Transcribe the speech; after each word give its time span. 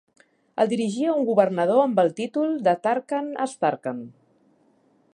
El 0.63 0.71
dirigia 0.71 1.11
un 1.17 1.27
governador 1.27 1.83
amb 1.83 2.03
el 2.05 2.11
títol 2.21 2.57
de 2.69 2.75
Tarkhan 2.87 3.31
As-Tarkhan. 3.47 4.05